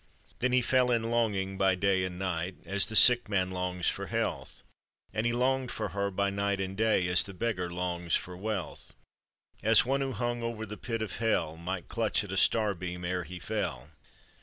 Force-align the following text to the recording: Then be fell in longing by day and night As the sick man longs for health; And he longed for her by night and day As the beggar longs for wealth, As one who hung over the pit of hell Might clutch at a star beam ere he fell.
Then 0.39 0.49
be 0.49 0.63
fell 0.63 0.89
in 0.89 1.11
longing 1.11 1.59
by 1.59 1.75
day 1.75 2.03
and 2.05 2.17
night 2.17 2.55
As 2.65 2.87
the 2.87 2.95
sick 2.95 3.29
man 3.29 3.51
longs 3.51 3.87
for 3.87 4.07
health; 4.07 4.63
And 5.13 5.27
he 5.27 5.31
longed 5.31 5.69
for 5.69 5.89
her 5.89 6.09
by 6.09 6.31
night 6.31 6.59
and 6.59 6.75
day 6.75 7.07
As 7.07 7.21
the 7.21 7.35
beggar 7.35 7.69
longs 7.71 8.15
for 8.15 8.35
wealth, 8.35 8.95
As 9.61 9.85
one 9.85 10.01
who 10.01 10.13
hung 10.13 10.41
over 10.41 10.65
the 10.65 10.75
pit 10.75 11.03
of 11.03 11.17
hell 11.17 11.55
Might 11.55 11.87
clutch 11.87 12.23
at 12.23 12.31
a 12.31 12.35
star 12.37 12.73
beam 12.73 13.05
ere 13.05 13.25
he 13.25 13.37
fell. 13.37 13.91